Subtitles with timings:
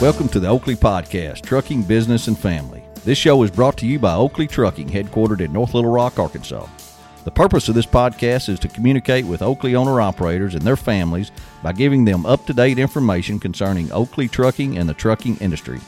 [0.00, 2.84] Welcome to the Oakley Podcast, Trucking Business and Family.
[3.04, 6.68] This show is brought to you by Oakley Trucking, headquartered in North Little Rock, Arkansas.
[7.24, 11.32] The purpose of this podcast is to communicate with Oakley owner operators and their families
[11.64, 15.80] by giving them up to date information concerning Oakley trucking and the trucking industry.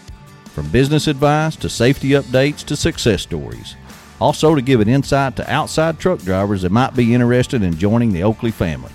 [0.46, 3.76] From business advice to safety updates to success stories.
[4.20, 8.12] Also, to give an insight to outside truck drivers that might be interested in joining
[8.12, 8.90] the Oakley family.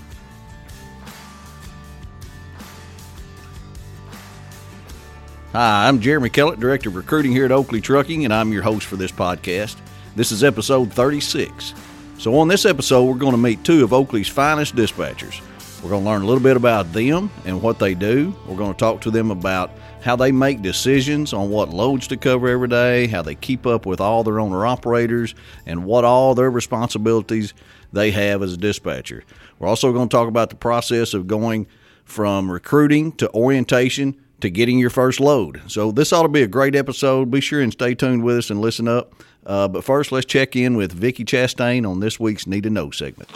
[5.56, 8.86] Hi, I'm Jeremy Kellett, Director of Recruiting here at Oakley Trucking, and I'm your host
[8.86, 9.76] for this podcast.
[10.14, 11.72] This is episode 36.
[12.18, 15.40] So, on this episode, we're going to meet two of Oakley's finest dispatchers.
[15.82, 18.36] We're going to learn a little bit about them and what they do.
[18.46, 19.70] We're going to talk to them about
[20.02, 23.86] how they make decisions on what loads to cover every day, how they keep up
[23.86, 27.54] with all their owner operators, and what all their responsibilities
[27.94, 29.24] they have as a dispatcher.
[29.58, 31.66] We're also going to talk about the process of going
[32.04, 35.62] from recruiting to orientation to getting your first load.
[35.66, 37.30] So this ought to be a great episode.
[37.30, 39.14] Be sure and stay tuned with us and listen up.
[39.44, 42.90] Uh, but first, let's check in with Vickie Chastain on this week's Need to Know
[42.90, 43.30] segment.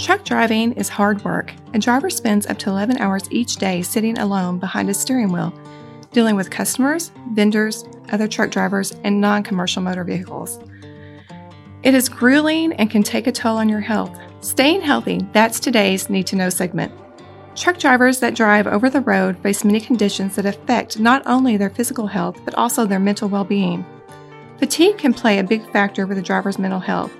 [0.00, 1.52] Truck driving is hard work.
[1.74, 5.52] A driver spends up to 11 hours each day sitting alone behind a steering wheel,
[6.12, 10.58] dealing with customers, vendors, other truck drivers, and non commercial motor vehicles.
[11.82, 14.16] It is grueling and can take a toll on your health.
[14.42, 16.90] Staying healthy, that's today's Need to Know segment.
[17.54, 21.68] Truck drivers that drive over the road face many conditions that affect not only their
[21.68, 23.84] physical health, but also their mental well being.
[24.58, 27.12] Fatigue can play a big factor with a driver's mental health.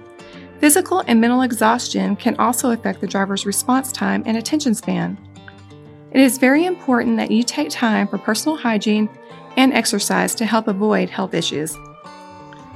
[0.61, 5.19] Physical and mental exhaustion can also affect the driver's response time and attention span.
[6.13, 9.11] It is very important that you take time for personal hygiene
[9.59, 11.77] and exercise to help avoid health issues.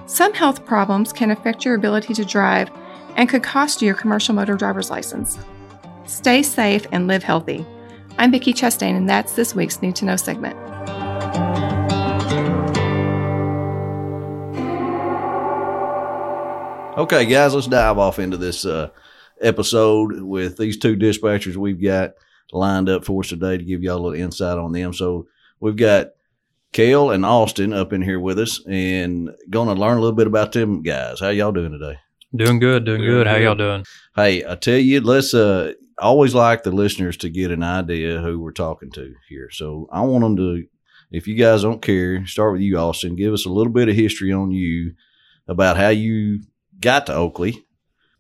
[0.05, 2.71] Some health problems can affect your ability to drive
[3.17, 5.39] and could cost you your commercial motor driver's license.
[6.07, 7.65] Stay safe and live healthy.
[8.19, 10.57] I'm Vickie Chastain, and that's this week's Need to Know segment.
[16.97, 18.91] Okay, guys, let's dive off into this uh,
[19.41, 22.13] episode with these two dispatchers we've got
[22.53, 24.93] lined up for us today to give y'all a little insight on them.
[24.93, 25.27] So
[25.59, 26.11] we've got
[26.73, 30.29] Kell and Austin up in here with us and going to learn a little bit
[30.29, 31.19] about them guys.
[31.19, 31.99] How y'all doing today?
[32.37, 33.29] Doing good, doing good.
[33.29, 33.85] How y'all doing?
[34.17, 38.41] Hey, I tell you, let's uh always like the listeners to get an idea who
[38.41, 39.49] we're talking to here.
[39.53, 40.65] So I want them to,
[41.13, 43.15] if you guys don't care, start with you, Austin.
[43.15, 44.95] Give us a little bit of history on you
[45.47, 46.41] about how you
[46.81, 47.65] got to Oakley.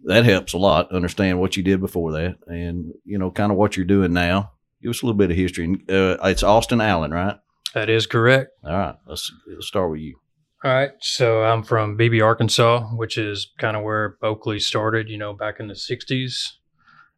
[0.04, 0.92] That helps a lot.
[0.92, 4.52] Understand what you did before that, and you know, kind of what you're doing now.
[4.80, 5.74] Give us a little bit of history.
[5.88, 7.38] Uh, it's Austin Allen, right?
[7.72, 8.50] That is correct.
[8.62, 10.16] All right, let's, let's start with you.
[10.64, 10.92] All right.
[11.00, 15.60] So I'm from Beebe, Arkansas, which is kind of where Oakley started, you know, back
[15.60, 16.52] in the 60s.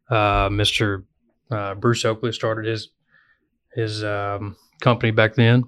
[0.09, 1.05] Uh, Mr.
[1.49, 2.89] Uh, Bruce Oakley started his
[3.73, 5.63] his um, company back then.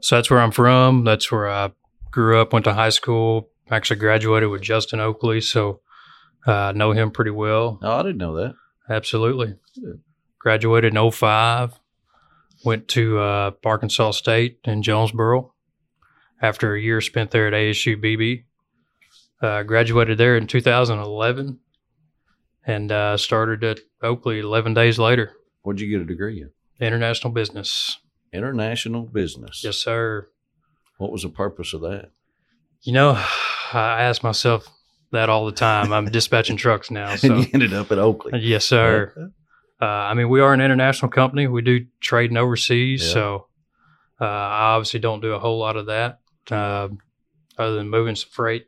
[0.00, 1.04] So that's where I'm from.
[1.04, 1.70] That's where I
[2.10, 5.40] grew up, went to high school, actually graduated with Justin Oakley.
[5.40, 5.80] So
[6.48, 7.78] uh, I know him pretty well.
[7.80, 8.54] Oh, I didn't know that.
[8.90, 9.54] Absolutely.
[10.40, 11.78] Graduated in 05.
[12.64, 15.54] Went to uh, Arkansas State in Jonesboro
[16.40, 18.44] after a year spent there at ASU Beebe.
[19.40, 21.60] Uh, graduated there in 2011
[22.66, 25.32] and uh, started at Oakley 11 days later.
[25.62, 26.50] What'd you get a degree in?
[26.84, 27.98] International business.
[28.32, 29.62] International business.
[29.64, 30.28] Yes, sir.
[30.98, 32.10] What was the purpose of that?
[32.82, 33.10] You know,
[33.72, 34.68] I ask myself
[35.12, 35.92] that all the time.
[35.92, 37.14] I'm dispatching trucks now.
[37.16, 37.34] So.
[37.34, 38.40] and you ended up at Oakley.
[38.40, 39.12] Yes, sir.
[39.80, 41.46] Uh, I mean, we are an international company.
[41.46, 43.06] We do trading overseas.
[43.06, 43.12] Yeah.
[43.12, 43.46] So
[44.20, 46.18] uh, I obviously don't do a whole lot of that
[46.50, 46.88] uh,
[47.56, 48.66] other than moving some freight,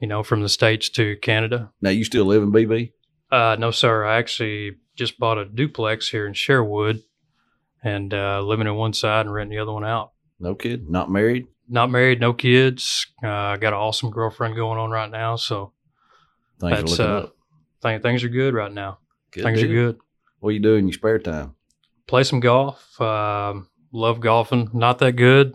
[0.00, 1.70] you know, from the States to Canada.
[1.80, 2.90] Now you still live in Beebe?
[3.30, 4.04] Uh, no, sir.
[4.04, 7.02] I actually just bought a duplex here in Sherwood
[7.82, 10.12] and uh, living in one side and renting the other one out.
[10.40, 10.88] No kid?
[10.88, 11.46] Not married?
[11.68, 13.06] Not married, no kids.
[13.22, 15.36] Uh, got an awesome girlfriend going on right now.
[15.36, 15.72] So
[16.60, 17.36] Things are that's, looking uh, up.
[17.82, 18.98] think things are good right now.
[19.32, 19.98] Good things are good.
[20.40, 21.54] What you do in your spare time?
[22.06, 22.98] Play some golf.
[23.00, 24.70] Um, love golfing.
[24.72, 25.54] Not that good.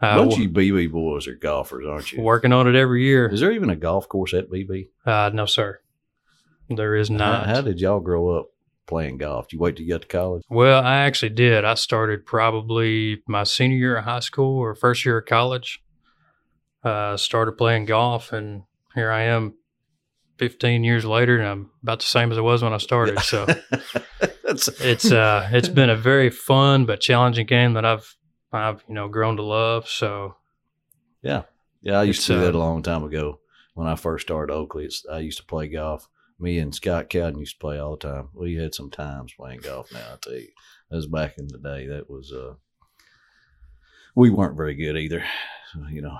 [0.00, 2.22] Uh, Bunch of you Beebe boys are golfers, aren't you?
[2.22, 3.28] working on it every year.
[3.28, 4.84] Is there even a golf course at Beebe?
[5.06, 5.80] Uh, no, sir.
[6.68, 7.46] There is not.
[7.46, 8.48] how did y'all grow up
[8.86, 9.48] playing golf?
[9.48, 10.42] Did you wait till you got to college?
[10.50, 11.64] well, I actually did.
[11.64, 15.80] I started probably my senior year of high school or first year of college.
[16.84, 18.62] Uh, started playing golf, and
[18.94, 19.54] here I am
[20.38, 23.18] 15 years later, and I'm about the same as I was when I started.
[23.20, 23.46] So
[24.44, 28.14] it's uh, it's been a very fun but challenging game that I've
[28.56, 29.88] I've you know grown to love.
[29.88, 30.36] So
[31.22, 31.42] yeah,
[31.82, 33.40] yeah, I used It's, to do that uh, a long time ago
[33.74, 34.84] when I first started Oakley.
[34.84, 36.08] It's, I used to play golf
[36.38, 38.28] Me and Scott Cowden used to play all the time.
[38.34, 39.90] We had some times playing golf.
[39.92, 40.48] Now I tell you,
[40.90, 41.86] that was back in the day.
[41.86, 42.54] That was uh,
[44.14, 45.24] we weren't very good either,
[45.72, 46.18] so, you know.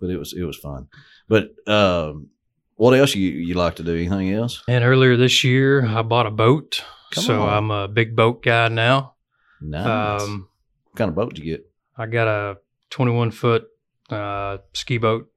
[0.00, 0.88] But it was it was fun.
[1.28, 2.30] But um,
[2.76, 3.94] what else you you like to do?
[3.94, 4.62] Anything else?
[4.66, 6.82] And earlier this year, I bought a boat.
[7.10, 7.54] Come so on.
[7.54, 9.14] I'm a big boat guy now.
[9.60, 10.22] Nice.
[10.22, 10.48] Um,
[10.96, 11.66] kind of boat did you get?
[11.96, 12.56] I got a
[12.90, 13.64] 21 foot
[14.10, 15.28] uh, ski boat,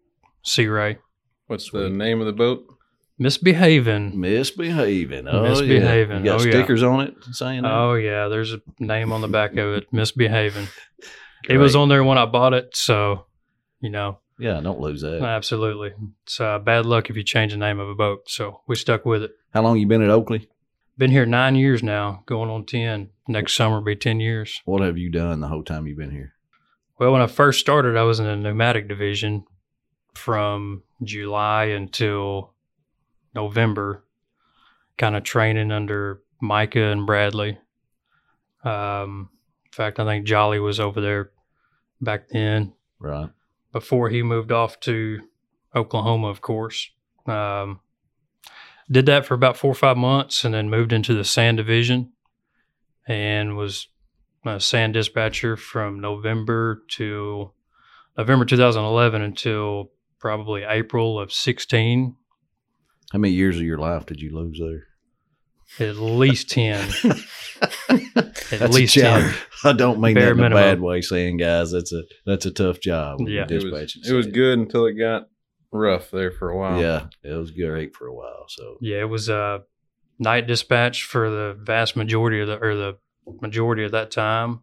[0.44, 0.98] Sea Ray.
[1.48, 1.84] What's Sweet.
[1.84, 2.66] the name of the boat?
[3.18, 4.20] Misbehaving.
[4.20, 5.28] Misbehaving.
[5.28, 6.18] Oh, Misbehaving.
[6.18, 6.18] Yeah.
[6.18, 6.52] You got Oh, yeah.
[6.52, 7.72] stickers on it saying that?
[7.72, 8.28] Oh, yeah.
[8.28, 10.68] There's a name on the back of it, Misbehaving.
[11.48, 12.76] It was on there when I bought it.
[12.76, 13.28] So,
[13.80, 15.22] you know, Yeah, don't lose that.
[15.22, 15.92] absolutely.
[16.24, 18.22] It's uh, bad luck if you change the name of a boat.
[18.28, 19.32] So we stuck with it.
[19.54, 20.50] How long you been at Oakley?
[20.98, 23.10] Been here nine years now, going on 10.
[23.28, 24.62] Next summer will be 10 years.
[24.66, 26.34] What have you done the whole time you've been here?
[26.98, 29.44] Well, when I first started, I was in the pneumatic division
[30.14, 32.54] from July until
[33.34, 34.06] November,
[34.98, 37.58] kind of training under Micah and Bradley.
[38.64, 39.30] Um,
[39.66, 41.32] in fact, I think Jolly was over there
[42.00, 43.30] back then Right.
[43.74, 45.20] before he moved off to
[45.76, 46.90] Oklahoma, of course.
[47.26, 47.82] Um,
[48.90, 52.12] did that for about four or five months and then moved into the sand division
[53.08, 53.88] and was
[54.46, 57.52] a sand dispatcher from November to
[58.18, 62.16] November 2011 until probably April of 16,
[63.12, 64.84] How many years of your life did you lose there?
[65.80, 66.90] at least 10.
[67.90, 69.34] At At least 10.
[69.64, 72.52] I don't mean Bare that in a bad way, saying guys, that's a that's a
[72.52, 73.20] tough job.
[73.22, 73.46] Yeah.
[73.50, 75.28] It was, it was good until it got
[75.76, 76.82] rough there for a while.
[76.82, 78.46] Yeah, it was great for a while.
[78.48, 79.62] So Yeah, it was a
[80.20, 82.98] night dispatch for the vast majority of the or the
[83.42, 84.62] majority of that time,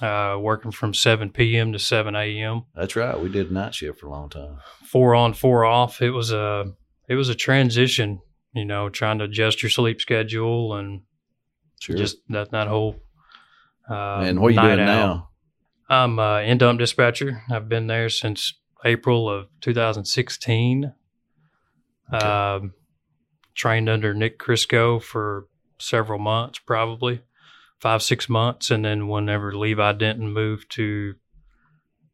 [0.00, 1.72] uh, working from 7 p.m.
[1.72, 2.62] to 7 a.m.
[2.74, 3.18] that's right.
[3.20, 4.58] We did night shift for a long time.
[4.84, 6.00] Four on, four off.
[6.02, 6.72] It was a
[7.08, 8.20] it was a transition,
[8.54, 11.02] you know, trying to adjust your sleep schedule and
[11.80, 11.96] Sure.
[11.96, 12.96] just that that whole.
[13.90, 15.06] Uh, and what are you night doing out.
[15.06, 15.28] now?
[15.90, 17.42] I'm uh, end dump dispatcher.
[17.50, 18.54] I've been there since
[18.84, 20.92] April of 2016.
[22.12, 22.26] Okay.
[22.26, 22.74] Um,
[23.54, 25.46] trained under Nick Crisco for
[25.78, 27.22] several months, probably
[27.78, 28.70] five, six months.
[28.70, 31.14] And then whenever Levi Denton moved to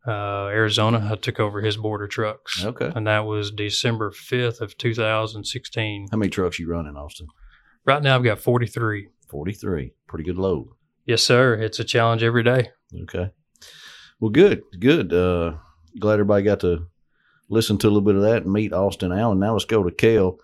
[0.06, 2.64] uh, Arizona, I took over his border trucks.
[2.64, 2.90] Okay.
[2.94, 6.08] And that was December 5th of 2016.
[6.10, 7.28] How many trucks you running, Austin?
[7.84, 9.08] Right now, I've got 43.
[9.28, 9.92] Forty three.
[10.06, 10.68] Pretty good load.
[11.04, 11.54] Yes, sir.
[11.54, 12.70] It's a challenge every day.
[13.02, 13.30] Okay.
[14.20, 15.12] Well, good, good.
[15.12, 15.56] Uh,
[15.98, 16.86] glad everybody got to
[17.48, 19.38] listen to a little bit of that and meet Austin Allen.
[19.38, 20.38] Now let's go to Kell.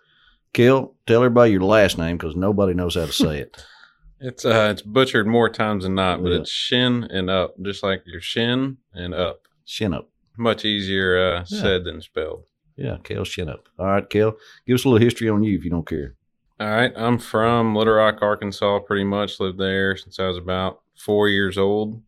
[0.52, 3.64] Kell, tell everybody your last name because nobody knows how to say it.
[4.20, 6.38] It's uh it's butchered more times than not, but Yeah.
[6.38, 9.42] it's shin and up, just like your shin and up.
[9.66, 10.08] Shin up.
[10.38, 11.60] Much easier uh, Yeah.
[11.60, 12.44] said than spelled.
[12.76, 13.58] Yeah, Kell Shenep.
[13.78, 14.36] All right, Kell,
[14.66, 16.14] give us a little history on you if you don't care.
[16.58, 18.78] All right, I'm from Little Rock, Arkansas.
[18.80, 22.00] Pretty much lived there since I was about four years old.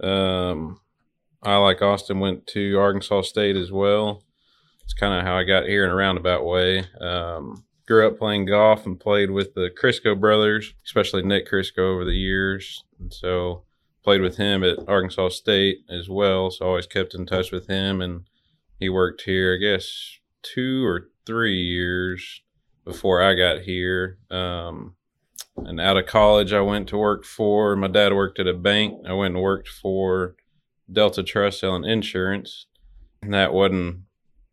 [0.00, 0.78] Um,
[1.42, 4.24] I, like Austin, went to Arkansas State as well.
[4.84, 6.84] It's kind of how I got here in a roundabout way.
[7.00, 12.04] Um, grew up playing golf and played with the Crisco brothers, especially Nick Crisco over
[12.04, 12.84] the years.
[12.98, 13.64] And so
[14.02, 16.50] played with him at Arkansas State as well.
[16.50, 18.00] So always kept in touch with him.
[18.00, 18.28] And
[18.78, 22.42] he worked here, I guess, two or three years
[22.84, 24.18] before I got here.
[24.30, 24.94] Um,
[25.56, 29.06] and out of college, I went to work for my dad worked at a bank.
[29.08, 30.36] I went and worked for
[30.90, 32.66] Delta Trust selling insurance.
[33.22, 34.02] And that wasn't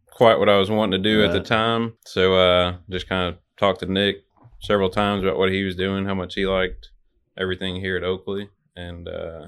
[0.09, 1.93] quite what I was wanting to do at the time.
[2.05, 4.23] So uh, just kind of talked to Nick
[4.61, 6.89] several times about what he was doing, how much he liked
[7.37, 8.49] everything here at Oakley.
[8.75, 9.47] And uh,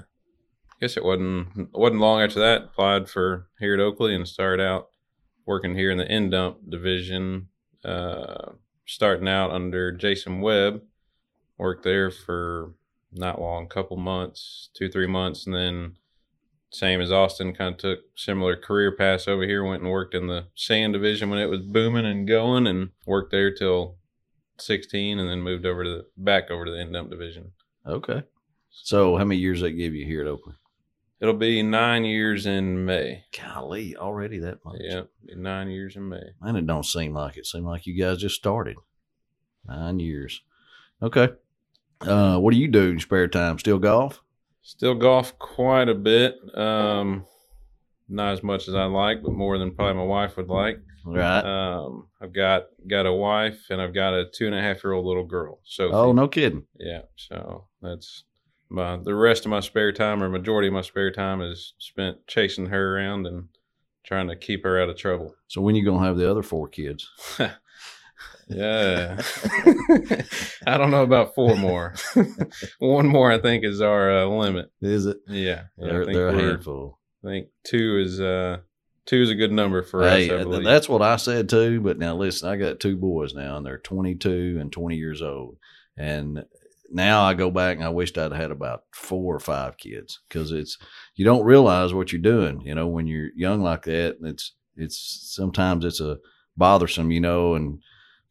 [0.70, 2.64] I guess it wasn't wasn't long after that.
[2.64, 4.88] Applied for here at Oakley and started out
[5.46, 7.48] working here in the end dump division.
[7.84, 8.52] Uh,
[8.86, 10.82] starting out under Jason Webb.
[11.58, 12.74] Worked there for
[13.12, 15.96] not long, couple months, two three months, and then
[16.70, 19.64] same as Austin, kind of took similar career paths over here.
[19.64, 23.30] Went and worked in the sand division when it was booming and going, and worked
[23.30, 23.96] there till
[24.58, 27.52] sixteen, and then moved over to the back over to the end dump division.
[27.86, 28.24] Okay.
[28.70, 30.54] So, how many years they give you here at Oakley?
[31.18, 33.24] It'll be nine years in May.
[33.32, 34.76] Golly, already that much.
[34.80, 35.02] Yeah,
[35.34, 36.22] nine years in May.
[36.42, 37.46] And it don't seem like it.
[37.46, 38.76] Seem like you guys just started.
[39.66, 40.42] Nine years.
[41.02, 41.30] Okay.
[42.02, 43.58] Uh, what do you do in your spare time?
[43.58, 44.22] Still golf?
[44.66, 46.34] Still golf quite a bit.
[46.58, 47.24] Um,
[48.08, 50.80] not as much as I like, but more than probably my wife would like.
[51.04, 51.38] Right.
[51.38, 54.92] Um, I've got got a wife and I've got a two and a half year
[54.92, 55.60] old little girl.
[55.62, 56.64] So oh, no kidding.
[56.80, 57.02] yeah.
[57.14, 58.24] So that's
[58.68, 62.26] my the rest of my spare time or majority of my spare time is spent
[62.26, 63.48] chasing her around and
[64.04, 65.32] trying to keep her out of trouble.
[65.46, 67.08] So when you gonna have the other four kids?
[68.48, 69.20] Yeah.
[70.66, 71.94] I don't know about four more.
[72.78, 74.70] One more, I think, is our uh, limit.
[74.80, 75.18] Is it?
[75.28, 75.64] Yeah.
[75.76, 76.98] They're, think they're a handful.
[77.24, 78.58] I think two is uh
[79.04, 80.46] two is a good number for Hey, us.
[80.46, 81.80] I that's what I said too.
[81.80, 85.56] But now listen, I got two boys now, and they're 22 and 20 years old.
[85.96, 86.44] And
[86.90, 90.52] now I go back and I wished I'd had about four or five kids because
[90.52, 90.78] it's
[91.14, 92.60] you don't realize what you're doing.
[92.60, 96.18] You know, when you're young like that, and it's it's sometimes it's a
[96.56, 97.80] bothersome, you know, and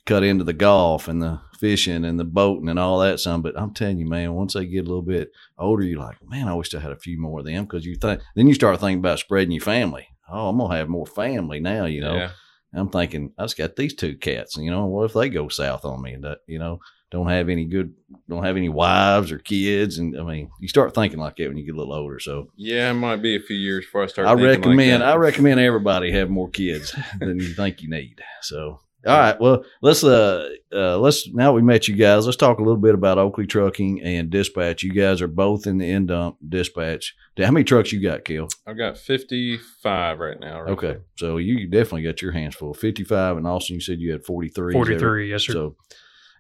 [0.06, 3.42] cut into the golf and the fishing and the boating and all that some.
[3.42, 6.48] But I'm telling you, man, once they get a little bit older, you're like, man,
[6.48, 8.80] I wish I had a few more of them because you think then you start
[8.80, 10.08] thinking about spreading your family.
[10.30, 12.16] Oh, I'm gonna have more family now, you know.
[12.16, 12.32] yeah.
[12.74, 15.86] I'm thinking I just got these two cats, you know, what if they go south
[15.86, 17.94] on me and that, you know, don't have any good,
[18.28, 21.56] don't have any wives or kids, and I mean, you start thinking like that when
[21.58, 22.20] you get a little older.
[22.20, 24.28] So Yeah, it might be a few years before I start.
[24.28, 25.10] I like recommend, that.
[25.10, 28.22] I recommend everybody have more kids than you think you need.
[28.42, 28.82] So.
[29.06, 32.26] All right, well, let's uh, uh, let's now we met you guys.
[32.26, 34.82] Let's talk a little bit about Oakley Trucking and Dispatch.
[34.82, 37.16] You guys are both in the end dump dispatch.
[37.38, 38.48] How many trucks you got, Kell?
[38.66, 40.62] I've got fifty five right now.
[40.62, 40.90] roughly.
[40.90, 42.74] Okay, so you definitely got your hands full.
[42.74, 44.74] Fifty-five, and Austin, you said you had forty three.
[44.74, 45.54] Forty three, yes, sir.
[45.54, 45.76] So,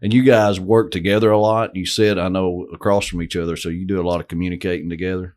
[0.01, 1.75] and you guys work together a lot.
[1.75, 4.89] You said I know across from each other, so you do a lot of communicating
[4.89, 5.35] together.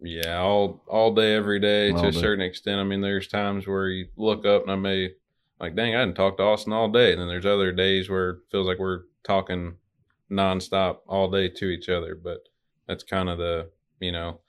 [0.00, 2.80] Yeah, all all day, every day All to a certain extent.
[2.80, 5.10] I mean, there's times where you look up and I may
[5.60, 7.12] like, dang, I didn't talk to Austin all day.
[7.12, 9.76] And then there's other days where it feels like we're talking
[10.30, 12.14] nonstop all day to each other.
[12.14, 12.40] But
[12.86, 13.70] that's kind of the
[14.00, 14.40] you know,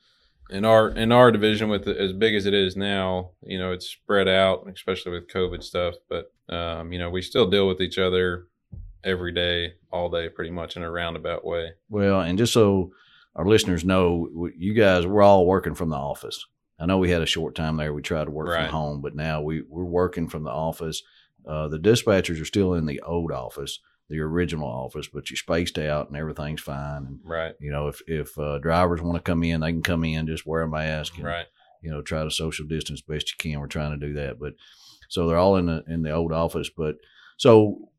[0.50, 3.72] in our in our division with it, as big as it is now, you know,
[3.72, 5.96] it's spread out, especially with COVID stuff.
[6.10, 8.48] But um, you know, we still deal with each other
[9.04, 11.72] every day, all day, pretty much in a roundabout way.
[11.90, 12.92] Well, and just so
[13.36, 16.46] our listeners know, you guys we're all working from the office.
[16.80, 17.94] I know we had a short time there.
[17.94, 18.64] We tried to work Right.
[18.66, 21.02] from home, but now we we're working from the office.
[21.48, 23.80] Uh, the dispatchers are still in the old office,
[24.10, 27.06] the original office, but you're spaced out and everything's fine.
[27.06, 27.56] And Right.
[27.60, 30.28] you know, if if uh, drivers want to come in, they can come in.
[30.28, 31.16] Just wear a mask.
[31.18, 31.46] And, Right.
[31.82, 33.60] you know, try to social distance best you can.
[33.60, 34.54] We're trying to do that, but
[35.10, 36.70] so they're all in the in the old office.
[36.70, 36.98] But
[37.38, 37.90] so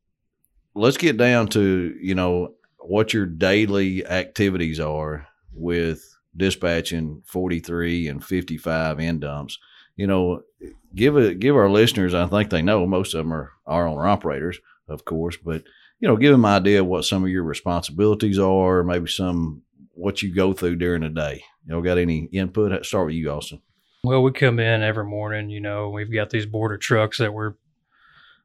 [0.75, 8.25] let's get down to you know what your daily activities are with dispatching 43 and
[8.25, 9.59] 55 end dumps.
[9.97, 10.43] You know,
[10.95, 12.15] give it give our listeners.
[12.15, 15.65] I think they know most of them are our owner operators, of course, but
[16.01, 19.63] you know, give them an idea what some of your responsibilities are, maybe some
[19.95, 21.43] what you go through during the day.
[21.67, 22.87] You know, got any input?
[22.87, 23.61] Start with you, Austin.
[24.05, 27.55] Well, we come in every morning, you know, we've got these border trucks that we're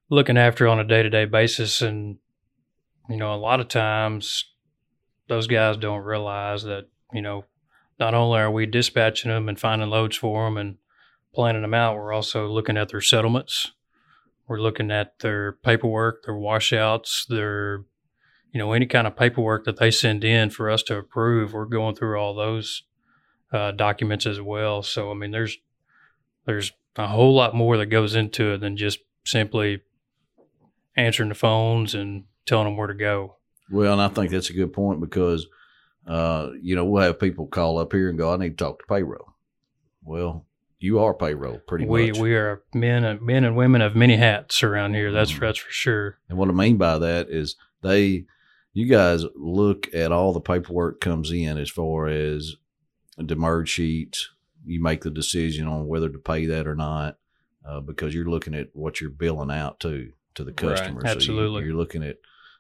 [0.10, 1.82] looking after on a day to day basis.
[1.82, 2.18] And,
[3.08, 4.46] you know, a lot of times
[5.28, 7.46] those guys don't realize that, you know,
[8.00, 10.78] not only are we dispatching them and finding loads for them and
[11.34, 13.72] planning them out, we're also looking at their settlements.
[14.48, 17.86] We're looking at their paperwork, their washouts, their,
[18.52, 21.54] you know, any kind of paperwork that they send in for us to approve.
[21.54, 22.84] We're going through all those
[23.52, 24.84] uh, documents as well.
[24.84, 25.58] So I mean, there's
[26.46, 29.82] there's a whole lot more that goes into it than just simply
[30.96, 33.38] answering the phones and telling them where to go.
[33.72, 35.48] Well, and I think that's a good point because,
[36.08, 38.80] uh, you know, we'll have people call up here and go, "I need to talk
[38.80, 39.34] to payroll."
[40.04, 40.46] Well,
[40.80, 42.20] you are payroll, pretty we much.
[42.20, 45.12] we are men and men and women of many hats around here.
[45.12, 45.40] That's Mhm.
[45.40, 46.18] that's for sure.
[46.30, 48.26] And what I mean by that is they,
[48.74, 52.56] you guys look at all the paperwork comes in as far as
[53.18, 54.30] the merge sheets.
[54.66, 57.18] You make the decision on whether to pay that or not
[57.66, 60.58] uh, because you're looking at what you're billing out to to the Right.
[60.58, 61.00] customer.
[61.02, 61.64] So you- Absolutely.
[61.66, 62.18] you're looking at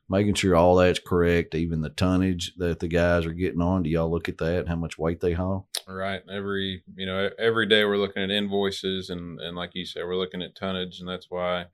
[0.09, 3.83] making sure all that's correct, even the tonnage that the guys are getting on.
[3.83, 4.67] Do y'all look at that?
[4.67, 5.67] How much weight they haul?
[5.87, 6.21] Right.
[6.31, 10.15] Every you know, every day we're looking at invoices and and like you said, we're
[10.15, 11.65] looking at tonnage, and that's why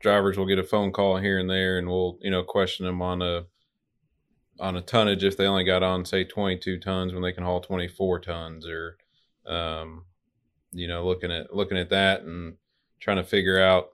[0.00, 3.02] drivers will get a phone call here and there, and we'll you know question them
[3.02, 3.44] on a
[4.58, 7.60] on a tonnage if they only got on say 22 tons when they can haul
[7.60, 8.96] 24 tons, or
[9.46, 10.04] um,
[10.72, 12.56] you know, looking at looking at that and
[13.00, 13.90] trying to figure out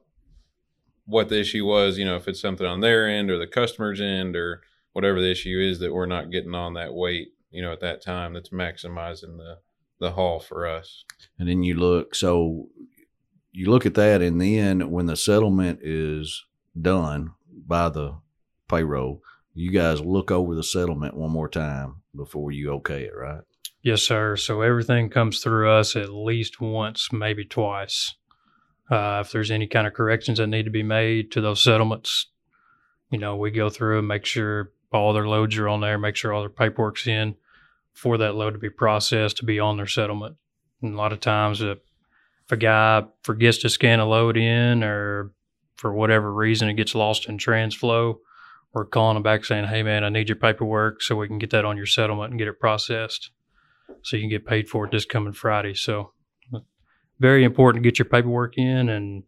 [1.05, 1.99] what the issue was.
[1.99, 5.31] You know, if it's something on their end or the customer's end or whatever the
[5.31, 8.51] issue is that we're not getting on that weight, you know, at that time that's
[8.51, 9.59] maximizing the
[10.03, 11.05] the haul for us.
[11.39, 12.69] And then you look, so
[13.53, 16.45] you look at that, and then when the settlement is
[16.79, 17.35] done
[17.67, 18.17] by the
[18.69, 19.23] payroll,
[19.55, 23.43] you guys look over the settlement one more time before you okay it, right?
[23.83, 24.37] Yes, sir.
[24.37, 28.15] So everything comes through us at least once, maybe twice.
[28.91, 32.27] Uh, if there's any kind of corrections that need to be made to those settlements,
[33.11, 36.17] you know, we go through and make sure all their loads are on there, make
[36.17, 37.35] sure all their paperwork's in
[37.93, 40.37] for that load to be processed to be on their settlement.
[40.83, 41.79] And a lot of times, if,
[42.45, 45.33] if a guy forgets to scan a load in or
[45.77, 48.19] for whatever reason it gets lost in Transflo,
[48.73, 51.51] we're calling them back saying, "Hey, man, I need your paperwork so we can get
[51.51, 53.31] that on your settlement and get it processed,
[54.03, 56.13] so you can get paid for it this coming Friday." So,
[57.23, 59.23] very important to get your paperwork in and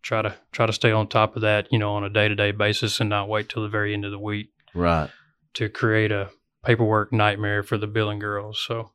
[0.00, 2.34] try to try to stay on top of that, you know, on a day to
[2.34, 5.10] day basis, and not wait till the very end of the week Right.
[5.54, 6.30] to create a
[6.64, 8.62] paperwork nightmare for the billing girls.
[8.66, 8.92] So,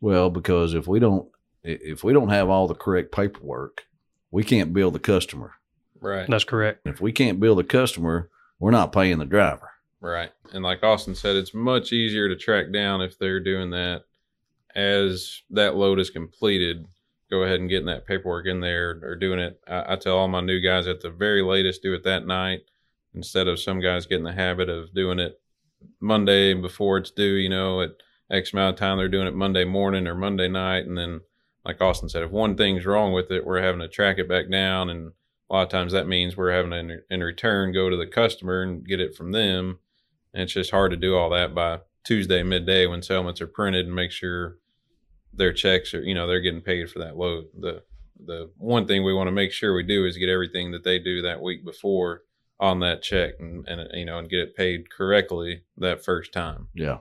[0.00, 1.28] Well, because if we don't
[1.62, 3.86] if we don't have all the correct paperwork,
[4.30, 5.52] we can't bill the customer.
[6.00, 6.28] Right.
[6.28, 6.80] that's correct.
[6.86, 9.70] If we can't bill the customer, we're not paying the driver.
[10.00, 10.30] Right.
[10.52, 14.02] And like Austin said, it's much easier to track down if they're doing that
[14.74, 16.86] as that load is completed.
[17.30, 19.60] Go ahead and getting that paperwork in there or doing it.
[19.66, 22.62] I, I tell all my new guys at the very latest, do it that night
[23.14, 25.40] instead of some guys getting the habit of doing it
[26.00, 27.90] Monday before it's due, you know, at
[28.30, 28.98] X amount of time.
[28.98, 30.86] They're doing it Monday morning or Monday night.
[30.86, 31.20] And then,
[31.64, 34.50] like Austin said, if one thing's wrong with it, we're having to track it back
[34.50, 34.90] down.
[34.90, 35.12] And
[35.50, 38.06] a lot of times that means we're having to, in, in return, go to the
[38.06, 39.78] customer and get it from them.
[40.32, 43.86] And it's just hard to do all that by Tuesday midday when settlements are printed
[43.86, 44.58] and make sure
[45.38, 47.46] their checks are, you know, they're getting paid for that load.
[47.58, 47.82] The
[48.24, 50.98] the one thing we want to make sure we do is get everything that they
[50.98, 52.22] do that week before
[52.60, 56.68] on that check and, and you know and get it paid correctly that first time.
[56.74, 56.98] Yeah.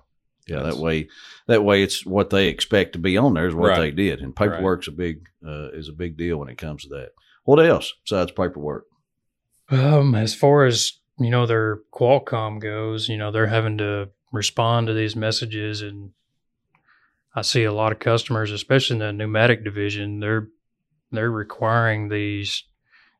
[0.48, 1.10] Yeah, That's- that way,
[1.48, 3.80] that way, it's what they expect to be on there is what Right.
[3.82, 6.90] they did, and paperwork's a big uh, is a big deal when it comes to
[6.90, 7.10] that.
[7.44, 8.86] What else besides paperwork?
[9.70, 14.88] Um, as far as you know, their Qualcomm goes, you know, they're having to respond
[14.88, 16.12] to these messages, and
[17.38, 20.48] I see a lot of customers, especially in the pneumatic division, they're
[21.12, 22.64] they're requiring these,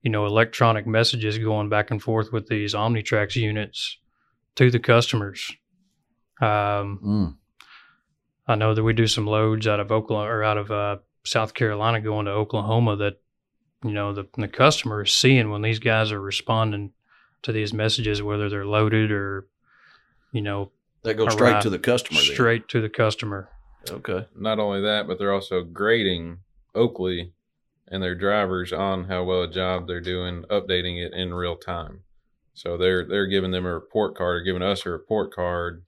[0.02, 4.00] you know, electronic messages going back and forth with these Omnitracs units
[4.56, 5.56] to the customers.
[6.42, 7.36] Um, Mm,
[8.48, 11.54] I know that we do some loads out of Oklahoma or out of uh, South
[11.54, 13.22] Carolina going to Oklahoma that
[13.84, 16.92] you know the the customer is seeing when these guys are responding
[17.44, 19.46] to these messages, whether they're loaded or
[20.32, 20.72] you know
[21.04, 22.20] that goes straight to the customer.
[22.20, 22.32] then.
[22.32, 23.52] straight to the customer.
[23.90, 24.26] Okay.
[24.36, 26.40] Not only that, but they're also grading
[26.76, 27.34] Oakley
[27.88, 32.02] and their drivers on how well a job they're doing, updating it in real time.
[32.54, 35.84] So they're they're giving them a report card or giving us a report card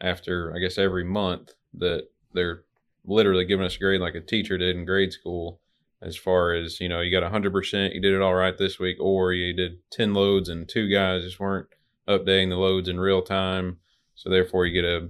[0.00, 2.62] after I guess every month that they're
[3.04, 5.60] literally giving us a grade like a teacher did in grade school
[6.02, 8.98] as far as you know you got 100% you did it all right this week
[9.00, 11.68] or you did 10 loads and two guys just weren't
[12.08, 13.78] updating the loads in real time
[14.14, 15.08] so therefore you get a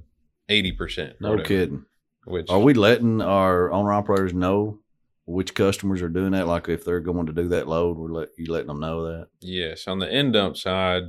[0.48, 1.84] 80% No whatever, kidding.
[2.24, 4.78] Which Are we letting our owner operators know
[5.26, 6.46] which customers are doing that?
[6.46, 9.28] Like if they're going to do that load, we're let you letting them know that.
[9.40, 11.04] Yes, on the end dump side,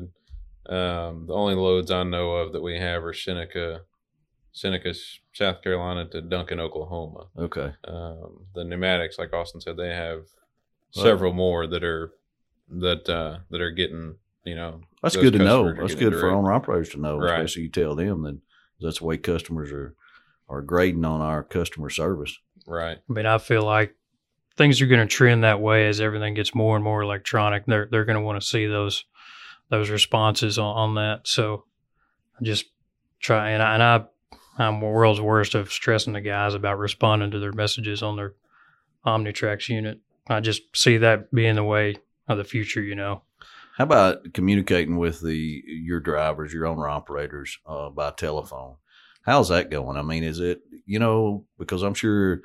[0.67, 3.82] um, the only loads I know of that we have are Seneca,
[4.52, 4.93] Seneca,
[5.34, 7.28] South Carolina to Duncan, Oklahoma.
[7.38, 7.74] Okay.
[7.88, 10.26] Um, the pneumatics, like Austin said, they have
[10.91, 12.12] several more that are
[12.69, 14.15] that uh, that are getting.
[14.43, 15.71] You know, That's good to know.
[15.71, 17.36] That's good for owner operators to know, Right.
[17.36, 18.39] especially you tell them that
[18.80, 19.93] that's the way customers are
[20.49, 22.38] are grading on our customer service.
[22.67, 22.97] Right.
[22.97, 23.95] I mean, I feel like
[24.58, 27.65] things are going to trend that way as everything gets more and more electronic.
[27.65, 29.06] They're they're going to want to see those
[29.69, 31.27] those responses on, on that.
[31.27, 31.65] So
[32.39, 32.65] I just
[33.19, 34.06] try and I, and I
[34.58, 38.36] I'm the world's worst of stressing the guys about responding to their messages on their
[39.06, 39.99] Omnitracs unit.
[40.27, 41.95] I just see that being the way
[42.27, 42.82] of the future.
[42.82, 43.23] You know,
[43.77, 48.75] How about communicating with the your drivers, your owner operators uh, by telephone?
[49.23, 49.97] How's that going?
[49.97, 52.41] I mean, is it you know because I'm sure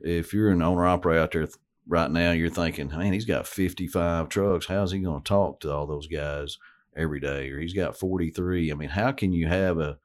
[0.00, 1.48] if you're an owner operator out there
[1.86, 4.66] right now, you're thinking, man, he's got 55 trucks.
[4.66, 6.56] How's he going to talk to all those guys
[6.96, 7.50] every day?
[7.50, 8.70] Or he's got 43.
[8.70, 9.98] I mean, how can you have a,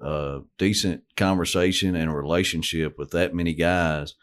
[0.00, 4.14] a decent conversation and a relationship with that many guys?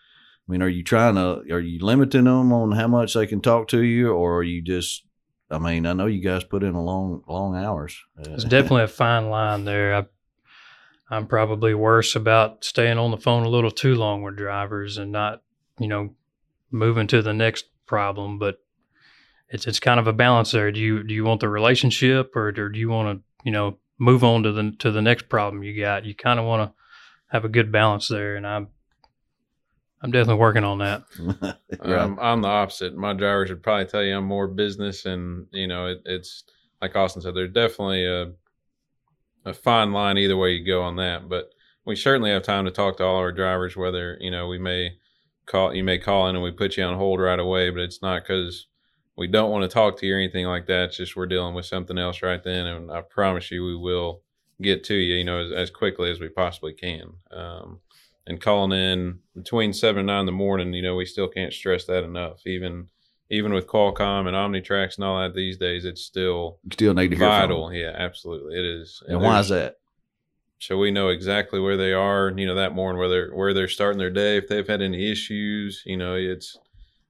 [0.47, 3.41] I mean, are you trying to, are you limiting them on how much they can
[3.41, 5.03] talk to you, or are you just,
[5.49, 7.97] I mean, I know you guys put in a long, long hours.
[8.17, 9.95] It's definitely a fine line there.
[9.95, 10.05] I,
[11.15, 15.12] I'm probably worse about staying on the phone a little too long with drivers and
[15.12, 15.41] not,
[15.80, 16.13] you know,
[16.71, 18.39] moving to the next problem.
[18.39, 18.60] But
[19.49, 20.71] it's it's kind of a balance there.
[20.71, 24.23] Do you do you want the relationship or do you want to you know move
[24.23, 26.06] on to the to the next problem you got?
[26.06, 26.75] You kind of want to
[27.28, 28.67] have a good balance there, and I'm
[30.01, 31.04] I'm definitely working on that.
[31.80, 31.99] right.
[31.99, 32.95] Um, I'm the opposite.
[32.95, 36.43] My drivers would probably tell you I'm more business, and you know, it, it's
[36.82, 37.36] like Austin said.
[37.36, 38.32] There's definitely a
[39.45, 41.51] a fine line either way you go on that, but
[41.86, 43.77] we certainly have time to talk to all our drivers.
[43.77, 44.97] Whether you know we may
[45.45, 48.01] call, you may call in and we put you on hold right away, but it's
[48.01, 48.67] not because
[49.17, 50.86] we don't want to talk to you or anything like that.
[50.86, 54.21] It's just we're dealing with something else right then, and I promise you we will
[54.62, 57.13] get to you, you know, as, as quickly as we possibly can.
[57.31, 57.79] Um,
[58.27, 61.53] and calling in between seven and nine in the morning, you know, we still can't
[61.53, 62.45] stress that enough.
[62.47, 62.88] Even
[63.29, 67.17] even with Qualcomm and Omnitracs and all that these days, it's still still need to
[67.17, 67.73] hear vital.
[67.73, 69.01] Yeah, absolutely, it is.
[69.07, 69.77] And why is that?
[70.57, 73.67] so we know exactly where they are you know that morning where they're where they're
[73.67, 76.57] starting their day if they've had any issues you know it's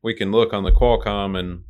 [0.01, 1.63] we can look on the qualcomm and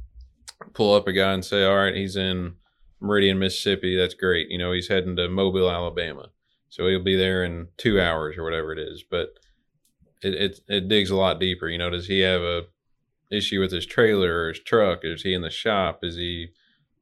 [0.74, 2.56] pull up a guy and say all right he's in
[3.00, 3.96] meridian mississippi.
[3.96, 4.50] That's great.
[4.50, 6.30] You know he's heading to mobile alabama.
[6.70, 9.04] So he'll be there in two hours or whatever it is.
[9.10, 9.30] But
[10.22, 11.70] it, it it digs a lot deeper.
[11.70, 12.64] You know does he have a
[13.32, 16.50] issue with his trailer or his truck is he in the shop is he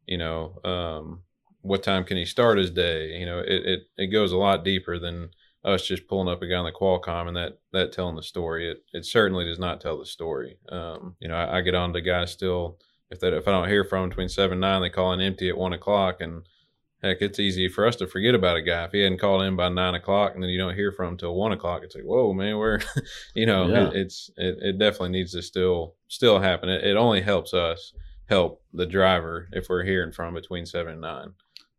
[0.07, 1.21] you know um
[1.63, 3.17] what time can he start his day?
[3.17, 5.29] You know, it, it, it goes a lot deeper than
[5.63, 8.69] us just pulling up a guy on the Qualcomm and that, that telling the story.
[8.69, 10.57] It, it certainly does not tell the story.
[10.69, 13.69] Um, you know, I, I get on to guys still, if that, if I don't
[13.69, 16.45] hear from between seven and nine, they call in empty at one o'clock and
[17.03, 18.85] heck, it's easy for us to forget about a guy.
[18.85, 21.17] If he hadn't called in by nine o'clock and then you don't hear from him
[21.17, 22.79] till one o'clock, it's like, whoa, man, where,
[23.35, 23.87] you know, Yeah.
[23.89, 26.69] it, it's, it, it definitely needs to still, still happen.
[26.69, 27.93] It, it only helps us
[28.29, 31.33] help the driver if we're hearing from between seven and nine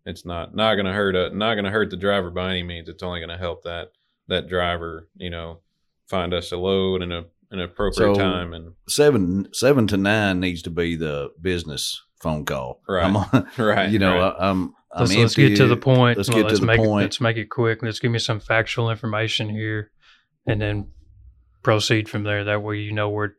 [0.07, 2.63] it's not not going to hurt a, not going to hurt the driver by any
[2.63, 3.89] means it's only going to help that
[4.29, 5.59] that driver you know
[6.07, 10.39] find us a load in a an appropriate So- time and Seven seven to nine
[10.41, 12.83] needs to be the business phone call.
[12.87, 13.05] Right.
[13.15, 14.35] On, right you know, right.
[14.39, 14.75] I, I'm.
[14.95, 16.17] I'm Let's, let's get to the point.
[16.19, 17.03] Let's Well, get to the make It, point.
[17.03, 17.83] let's make it quick.
[17.83, 19.91] Let's give me some factual information here,
[20.47, 20.89] and then
[21.63, 22.45] proceed from there.
[22.45, 23.37] That way, you know where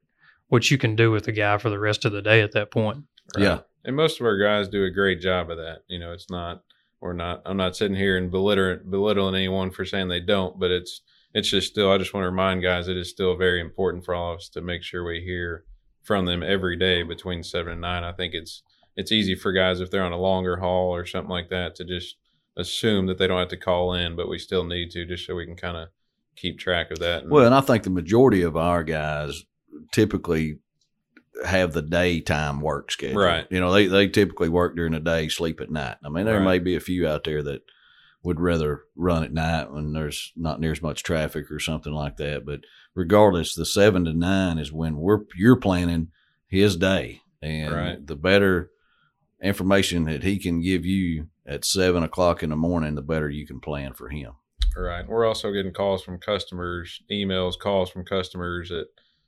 [0.50, 2.72] what you can do with the guy for the rest of the day at that
[2.72, 3.04] point.
[3.36, 3.44] Right.
[3.44, 3.60] Yeah.
[3.84, 6.62] and most of our guys do a great job of that you know it's not
[7.02, 10.70] we're not i'm not sitting here and belittling belittling anyone for saying they don't but
[10.70, 11.02] it's
[11.34, 14.14] it's just still i just want to remind guys it is still very important for
[14.14, 15.64] all of us to make sure we hear
[16.04, 18.62] from them every day between seven and nine i think it's
[18.96, 21.84] it's easy for guys if they're on a longer haul or something like that to
[21.86, 22.16] just
[22.58, 25.36] assume that they don't have to call in but we still need to just so
[25.36, 25.90] we can kind of
[26.36, 29.44] keep track of that and, Well, and I think the majority of our guys
[29.92, 30.60] typically
[31.46, 33.22] have the daytime work schedule.
[33.22, 33.46] Right.
[33.50, 35.98] You know, they, they typically work during the day, sleep at night.
[36.04, 36.46] I mean, there Right.
[36.46, 37.62] may be a few out there that
[38.24, 42.16] would rather run at night when there's not near as much traffic or something like
[42.18, 42.46] that.
[42.46, 42.62] But
[42.96, 46.08] regardless, the seven to nine is when we're you're planning
[46.48, 47.22] his day.
[47.42, 48.08] And Right.
[48.08, 48.72] the better
[49.46, 53.46] information that he can give you at seven o'clock in the morning, the better you
[53.46, 54.34] can plan for him.
[54.76, 55.08] Right.
[55.08, 58.88] We're also getting calls from customers, emails, calls from customers at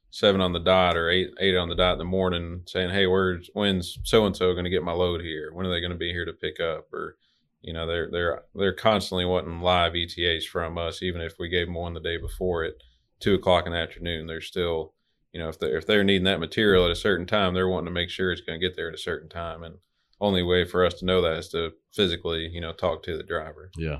[0.10, 3.08] seven on the dot or eight eight on the dot in the morning saying, Hey,
[3.08, 5.52] where's when's so and so gonna get my load here?
[5.54, 6.92] When are they gonna be here to pick up?
[6.92, 7.18] Or
[7.62, 11.68] you know, they're they're they're constantly wanting live ETAs from us, even if we gave
[11.68, 12.74] them one the day before at
[13.20, 14.28] two o'clock in the afternoon.
[14.28, 14.94] They're still
[15.34, 17.86] you know, if they if they're needing that material at a certain time, they're wanting
[17.86, 19.64] to make sure it's gonna get there at a certain time.
[19.64, 19.76] And
[20.20, 23.24] only way for us to know that is to physically, you know, talk to the
[23.24, 23.72] driver.
[23.78, 24.00] Yeah.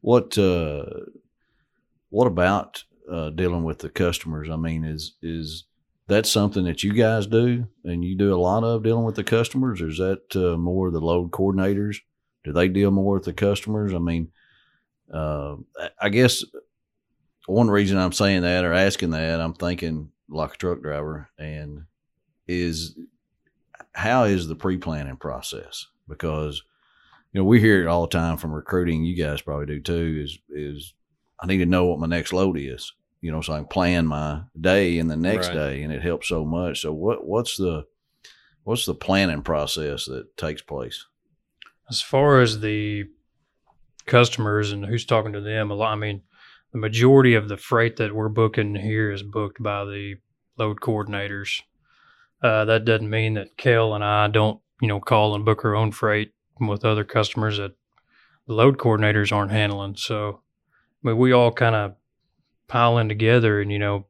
[0.00, 0.84] What uh
[2.10, 4.48] what about uh dealing with the customers?
[4.50, 5.64] I mean, is is
[6.08, 9.24] that something that you guys do and you do a lot of dealing with the
[9.24, 11.96] customers or is that uh, more the load coordinators?
[12.44, 13.92] Do they deal more with the customers?
[13.92, 14.30] I mean,
[15.12, 16.44] uh I- I guess
[17.46, 21.84] one reason I'm saying that or asking that, I'm thinking like a truck driver and
[22.48, 22.96] is
[23.96, 25.86] how is the pre-planning process?
[26.08, 26.62] Because
[27.32, 29.04] you know, we hear it all the time from recruiting.
[29.04, 30.22] You guys probably do too.
[30.22, 30.94] Is is
[31.40, 32.92] I need to know what my next load is.
[33.20, 35.54] You know, so I can plan my day and the next Right.
[35.54, 36.82] day, and it helps so much.
[36.82, 37.84] So what what's the
[38.64, 41.06] what's the planning process that takes place?
[41.88, 43.04] As far as the
[44.06, 45.92] customers and who's talking to them, a lot.
[45.92, 46.22] I mean,
[46.72, 50.16] the majority of the freight that we're booking here is booked by the
[50.58, 51.62] load coordinators.
[52.42, 55.74] Uh, that doesn't mean that Kell and I don't, you know, call and book our
[55.74, 57.72] own freight with other customers that
[58.46, 59.96] the load coordinators aren't handling.
[59.96, 60.40] So,
[61.04, 61.94] I mean, we all kind of
[62.68, 64.06] pile in together and you know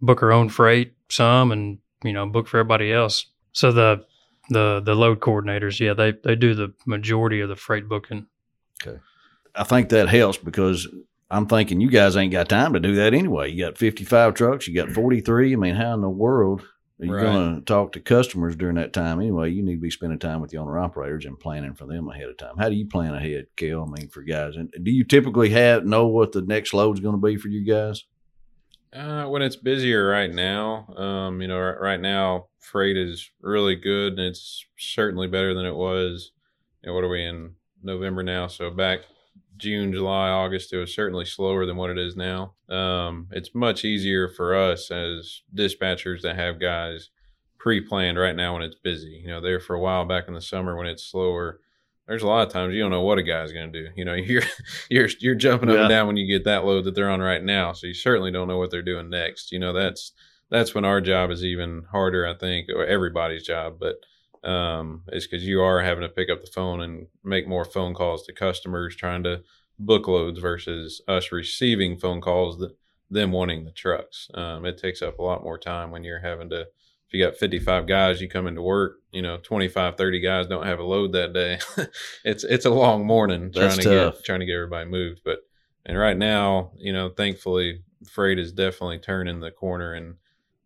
[0.00, 3.26] book our own freight some and you know book for everybody else.
[3.52, 4.04] So the
[4.50, 8.26] the the load coordinators, yeah, they they do the majority of the freight booking.
[8.82, 8.98] Okay.
[9.54, 10.86] I think that helps because
[11.30, 13.50] I'm thinking you guys ain't got time to do that anyway.
[13.50, 15.52] You got 55 trucks, you got 43.
[15.52, 16.62] I mean, how in the world
[17.00, 17.20] are you Right.
[17.20, 19.50] going to talk to customers during that time anyway?
[19.50, 22.28] You need to be spending time with the owner operators and planning for them ahead
[22.28, 22.56] of time.
[22.56, 23.82] How do you plan ahead, Kell?
[23.82, 27.14] I mean, for guys, and do you typically have know what the next load's going
[27.20, 28.04] to be for you guys?
[28.92, 33.76] Uh, when it's busier right now, um, you know, right, right now freight is really
[33.76, 36.32] good, and it's certainly better than it was.
[36.82, 38.46] You know, what are we in November now?
[38.46, 39.00] So back
[39.56, 42.54] June, July, August, it was certainly slower than what it is now.
[42.68, 47.10] Um, it's much easier for us as dispatchers to have guys
[47.58, 49.20] pre-planned right now when it's busy.
[49.24, 51.60] You know, there for a while back in the summer when it's slower.
[52.06, 53.88] There's a lot of times you don't know what a guy's going to do.
[53.96, 54.42] You know, you're
[54.90, 55.80] you're you're jumping up Yeah.
[55.82, 57.72] and down when you get that load that they're on right now.
[57.72, 59.50] So you certainly don't know what they're doing next.
[59.52, 60.12] You know, that's
[60.50, 63.78] that's when our job is even harder, I think, or everybody's job.
[63.80, 63.96] But
[64.46, 67.94] um, it's because you are having to pick up the phone and make more phone
[67.94, 69.42] calls to customers trying to
[69.78, 72.76] book loads versus us receiving phone calls that
[73.10, 74.28] them wanting the trucks.
[74.34, 76.62] Um, it takes up a lot more time when you're having to.
[77.08, 80.66] If you got 55 guys, you come into work, you know, 25, 30 guys don't
[80.66, 81.58] have a load that day.
[82.24, 84.14] it's it's a long morning trying That's to tough.
[84.16, 85.20] get trying to get everybody moved.
[85.24, 85.40] But
[85.84, 90.16] and right now, you know, thankfully, freight is definitely turning the corner and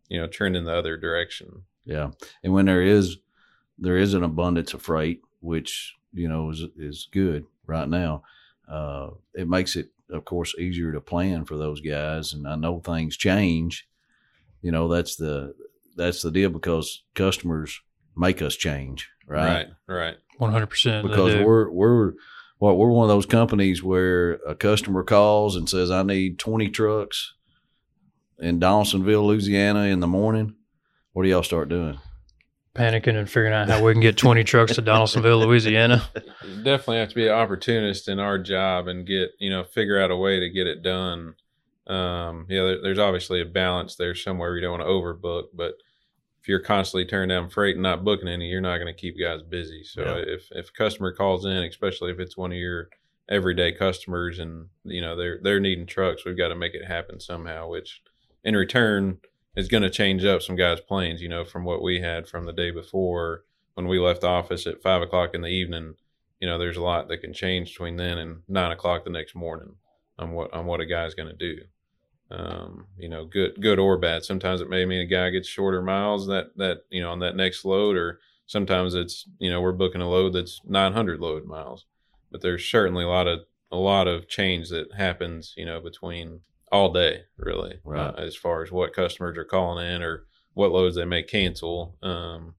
[0.09, 1.63] you know trending the other direction.
[1.85, 2.09] Yeah,
[2.43, 3.17] and when there is
[3.81, 8.23] there is an abundance of freight, which you know is is good right now.
[8.69, 12.31] Uh, it makes it, of course, easier to plan for those guys.
[12.31, 13.87] And I know things change.
[14.61, 15.55] You know, that's the
[15.97, 17.81] that's the deal because customers
[18.15, 19.67] make us change, right?
[19.87, 20.17] Right, right.
[20.37, 21.05] One hundred percent.
[21.05, 22.13] Because we're we're
[22.59, 26.69] well, we're one of those companies where a customer calls and says, "I need twenty
[26.69, 27.33] trucks
[28.39, 30.55] in Donaldsonville, Louisiana, in the morning."
[31.13, 31.99] What do y'all start doing?
[32.75, 36.07] Panicking and figuring out how we can get twenty trucks to Donaldsonville, Louisiana.
[36.15, 39.99] You definitely have to be an opportunist in our job and get you know figure
[40.01, 41.35] out a way to get it done.
[41.87, 44.55] Um, yeah, there, there's obviously a balance there somewhere.
[44.55, 45.73] You don't want to overbook, but
[46.41, 49.19] if you're constantly turning down freight and not booking any, you're not going to keep
[49.19, 49.83] guys busy.
[49.83, 50.23] So Yeah.
[50.35, 52.89] if if a customer calls in, especially if it's one of your
[53.29, 57.19] everyday customers and you know they're they're needing trucks, we've got to make it happen
[57.19, 57.67] somehow.
[57.67, 58.01] Which
[58.43, 59.19] in return
[59.55, 61.21] is going to change up some guys' planes.
[61.21, 64.81] You know, from what we had from the day before when we left office at
[64.81, 65.95] five o'clock in the evening.
[66.39, 69.35] You know, there's a lot that can change between then and nine o'clock the next
[69.35, 69.75] morning
[70.17, 71.61] on what on what a guy's going to do.
[72.31, 74.23] Um, you know, good good or bad.
[74.23, 77.35] Sometimes it may mean a guy gets shorter miles that that you know on that
[77.35, 81.85] next load, or sometimes it's you know we're booking a load that's 900 load miles.
[82.31, 86.41] But there's certainly a lot of a lot of change that happens you know between
[86.71, 87.99] all day really Right.
[87.99, 91.97] uh, as far as what customers are calling in or what loads they may cancel.
[92.01, 92.55] Um,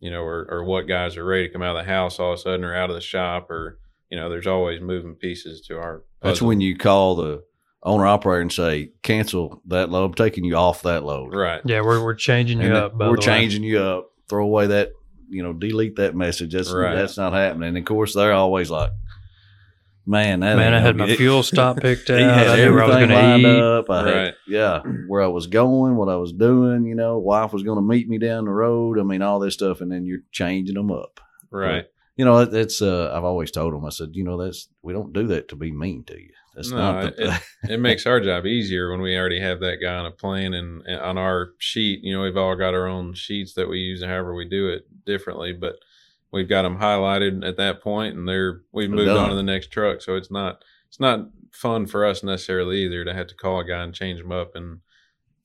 [0.00, 2.32] you know, or, or what guys are ready to come out of the house all
[2.32, 3.78] of a sudden or out of the shop, or
[4.10, 6.02] you know, there's always moving pieces to our.
[6.20, 7.44] That's when you call the
[7.84, 10.04] owner operator and say, "Cancel that load.
[10.06, 12.98] I'm taking you off that load." right, Yeah, we're we're changing you And up.
[12.98, 13.26] By we're the way.
[13.26, 14.10] changing you up.
[14.28, 14.90] Throw away that,
[15.28, 16.52] you know, delete that message.
[16.52, 16.94] That's Right.
[16.96, 17.68] that's not happening.
[17.68, 18.90] And of course, they're always like,
[20.06, 22.18] "Man, that Man, I had my good." fuel stop picked out.
[22.18, 23.62] Had I knew where I was everything going lined to eat.
[23.62, 23.90] up.
[23.90, 24.34] I had- Right.
[24.48, 26.84] yeah, where I was going, what I was doing.
[26.86, 28.98] You know, wife was going to meet me down the road.
[28.98, 31.20] I mean, all this stuff, and then you're changing them up.
[31.50, 31.86] right.
[32.14, 32.82] You know, it, it's.
[32.82, 33.86] Uh, I've always told them.
[33.86, 36.28] I said, you know, that's we don't do that to be mean to you.
[36.54, 37.40] That's No, not the.
[37.70, 40.82] it makes our job easier when we already have that guy on a plane and,
[40.86, 42.00] and on our sheet.
[42.02, 44.68] You know, we've all got our own sheets that we use, and however we do
[44.68, 45.76] it differently, but
[46.32, 49.42] we've got them highlighted at that point, and they're we've They're moved on to the
[49.42, 50.00] next truck.
[50.02, 53.64] So it's not it's not fun for us necessarily either to have to call a
[53.64, 54.80] guy and change them up and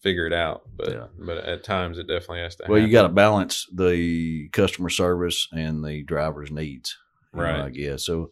[0.01, 0.63] figure it out.
[0.75, 1.07] But Yeah.
[1.19, 2.65] but at times it definitely has to.
[2.69, 6.97] well, you got to balance the customer service and the driver's needs.
[7.33, 7.61] you know, Right.
[7.65, 8.05] I guess.
[8.05, 8.31] So,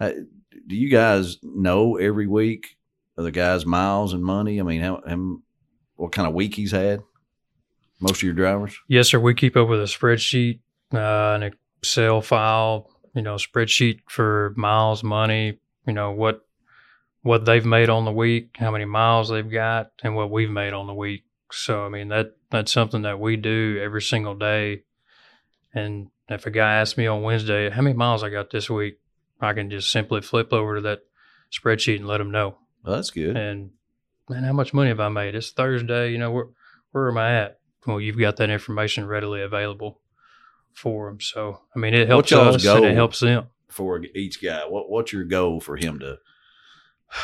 [0.00, 0.10] uh,
[0.66, 2.76] do you guys know every week
[3.16, 4.58] of the guy's miles and money?
[4.60, 5.38] I mean, how, how
[5.96, 7.02] what kind of week he's had?
[8.00, 8.76] Most of your drivers.
[8.88, 9.20] Yes, sir.
[9.20, 10.58] We keep up with a spreadsheet,
[10.92, 11.42] uh, an
[11.82, 16.46] Excel file, you know, spreadsheet for miles, money, you know, what
[17.22, 20.72] what they've made on the week, how many miles they've got, and what we've made
[20.72, 21.24] on the week.
[21.50, 24.84] So I mean that that's something that we do every single day.
[25.74, 29.00] And if a guy asks me on Wednesday how many miles I got this week,
[29.40, 31.00] I can just simply flip over to that
[31.50, 32.58] spreadsheet and let them know.
[32.84, 33.36] Well, that's good.
[33.36, 33.70] And
[34.28, 35.34] man, how much money have I made?
[35.34, 36.12] It's Thursday.
[36.12, 36.46] You know where
[36.92, 37.58] where am I at?
[37.88, 39.98] Well, you've got that information readily available
[40.74, 41.20] for them.
[41.20, 43.46] So I mean, it helps us and it helps them.
[43.68, 46.18] For each guy, what what's your goal for him to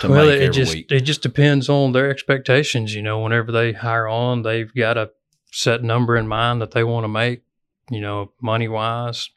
[0.00, 0.90] to well, make it every just week?
[0.90, 2.94] it just depends on their expectations.
[2.94, 5.11] You know, whenever they hire on, they've got a
[5.50, 7.42] set number in mind that they want to make.
[7.90, 9.30] You know, money wise,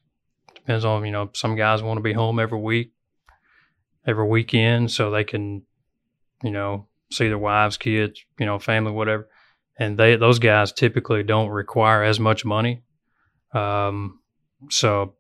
[0.56, 2.92] depends on you know some guys want to be home every week,
[4.06, 5.64] every weekend, so they can,
[6.44, 9.28] you know, see their wives, kids, you know, family, whatever.
[9.78, 12.84] And they those guys typically don't require as much money.
[13.54, 14.20] Um,
[14.70, 15.16] so,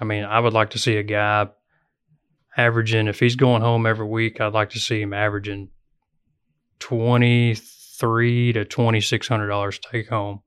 [0.00, 1.48] I mean, I would like to see a guy
[2.56, 5.68] averaging if he's going home every week i'd like to see him averaging
[6.78, 10.40] 23 to 2600 dollars take home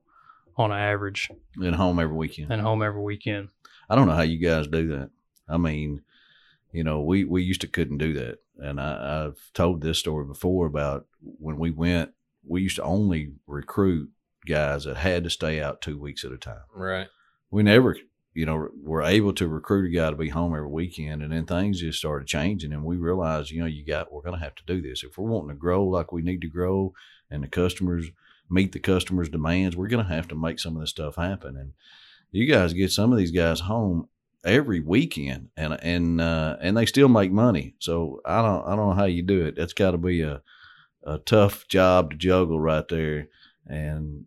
[0.56, 1.28] on average
[1.60, 2.50] and home every weekend.
[2.50, 3.50] and home every weekend
[3.88, 5.10] I don't know how you guys do that.
[5.48, 6.02] I mean,
[6.72, 8.38] you know, we, we used to couldn't do that.
[8.58, 12.12] And I, I've told this story before about when we went,
[12.46, 14.10] we used to only recruit
[14.48, 16.62] guys that had to stay out two weeks at a time.
[16.74, 17.08] right.
[17.50, 17.96] We never,
[18.34, 21.22] you know, were able to recruit a guy to be home every weekend.
[21.22, 22.72] And then things just started changing.
[22.72, 25.02] And we realized, you know, you got, we're going to have to do this.
[25.02, 26.92] If we're wanting to grow like we need to grow
[27.30, 28.10] and the customers
[28.50, 31.56] meet the customer's demands, we're going to have to make some of this stuff happen.
[31.56, 31.72] And
[32.30, 34.08] you guys get some of these guys home
[34.44, 37.74] every weekend, and and uh, and they still make money.
[37.78, 39.56] So I don't I don't know how you do it.
[39.56, 40.42] That's got to be a
[41.04, 43.28] a tough job to juggle right there.
[43.66, 44.26] And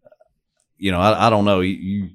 [0.82, 2.10] you know, I, I don't know you, you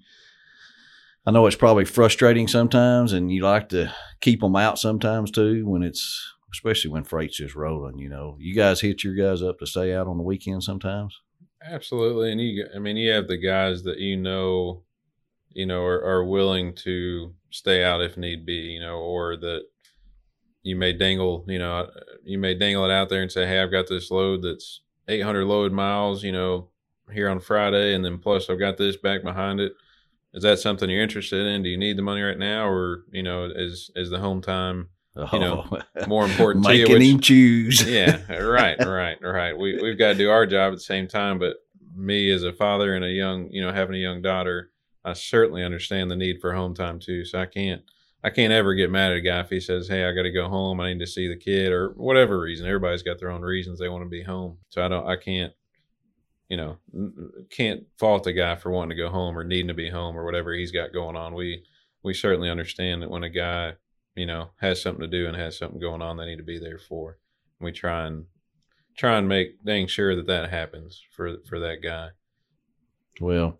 [1.24, 5.66] I know it's probably frustrating sometimes, and you like to keep them out sometimes too
[5.66, 7.98] when it's especially when freight's just rolling.
[7.98, 11.18] You know, you guys hit your guys up to stay out on the weekend sometimes.
[11.62, 14.82] Absolutely, and you, I mean, you have the guys that you know,
[15.50, 19.62] you know, are, are willing to stay out if need be, you know, or that
[20.62, 21.88] you may dangle, you know,
[22.24, 25.44] you may dangle it out there and say, "Hey, I've got this load that's 800
[25.44, 26.68] load miles, you know,
[27.12, 29.72] here on Friday, and then plus I've got this back behind it.
[30.34, 31.62] Is that something you're interested in?
[31.62, 34.88] Do you need the money right now, or you know, is is the home time
[35.32, 36.86] you know, oh, more important to you.
[36.86, 37.88] Making him choose.
[37.88, 39.58] yeah, right, right, right.
[39.58, 41.38] We we've got to do our job at the same time.
[41.38, 41.56] But
[41.94, 44.70] me as a father and a young, you know, having a young daughter,
[45.04, 47.24] I certainly understand the need for home time too.
[47.24, 47.82] So I can't
[48.22, 50.30] I can't ever get mad at a guy if he says, "Hey, I got to
[50.30, 50.80] go home.
[50.80, 52.66] I need to see the kid," or whatever reason.
[52.66, 54.58] Everybody's got their own reasons they want to be home.
[54.68, 55.06] So I don't.
[55.06, 55.52] I can't.
[56.48, 56.76] You know,
[57.50, 60.24] can't fault the guy for wanting to go home or needing to be home or
[60.24, 61.34] whatever he's got going on.
[61.34, 61.64] We
[62.02, 63.74] we certainly understand that when a guy
[64.14, 66.58] you know has something to do and has something going on they need to be
[66.58, 67.18] there for.
[67.60, 68.26] We try and
[68.96, 72.10] try and make dang sure that that happens for for that guy.
[73.20, 73.58] Well,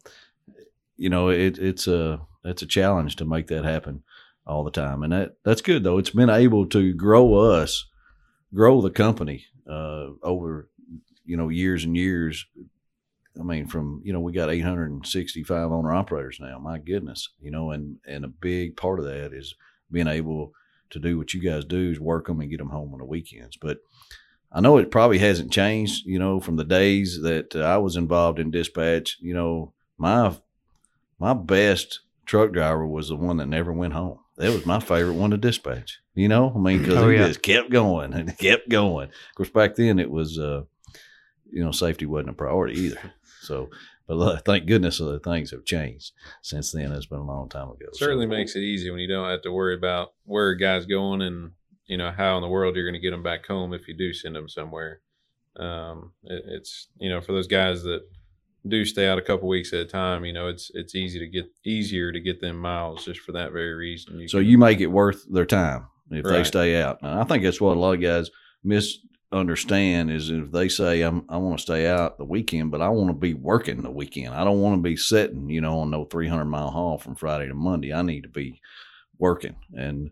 [0.97, 4.03] you know it, it's a it's a challenge to make that happen
[4.47, 5.99] all the time, and that that's good though.
[5.99, 7.87] It's been able to grow us,
[8.55, 10.69] grow the company uh, over
[11.25, 12.47] you know years and years.
[13.39, 16.59] I mean, from you know we got 865 owner operators now.
[16.59, 19.55] My goodness, you know, and and a big part of that is
[19.91, 20.53] being able
[20.91, 23.05] to do what you guys do is work them and get them home on the
[23.05, 23.57] weekends.
[23.57, 23.79] But
[24.53, 27.97] I know it probably hasn't changed, you know, from the days that uh, I was
[27.97, 29.19] involved in dispatch.
[29.21, 30.37] You know, my
[31.19, 34.19] my best truck driver was the one that never went home.
[34.37, 36.01] That was my favorite one to dispatch.
[36.15, 37.27] You know, I mean, because oh, he yeah.
[37.27, 39.09] just kept going and kept going.
[39.09, 40.63] Of course, back then it was, uh,
[41.51, 43.13] you know, safety wasn't a priority either.
[43.47, 43.71] So
[44.07, 46.93] but thank goodness other things have changed since then.
[46.93, 47.87] It's been a long time ago.
[47.93, 48.31] Certainly so.
[48.31, 51.53] makes it easy when you don't have to worry about where a guy's going and
[51.87, 53.97] you know how in the world you're going to get them back home if you
[53.97, 55.01] do send them somewhere.
[55.57, 58.03] Um, it, it's you know for those guys that
[58.69, 61.27] do stay out a couple weeks at a time, you know it's it's easy to
[61.27, 64.21] get easier to get them miles just for that very reason.
[64.21, 66.39] You so can, you make it worth their time if right.
[66.39, 67.03] they stay out.
[67.03, 68.31] Now, I think that's what a lot of guys
[68.63, 68.99] miss
[69.37, 72.89] understand is if they say I'm, I want to stay out the weekend, but I
[72.89, 74.35] want to be working the weekend.
[74.35, 77.49] I don't want to be sitting, you know, on no 300 mile haul from Friday
[77.49, 77.93] to Monday.
[77.93, 78.61] I need to be
[79.19, 80.11] working, and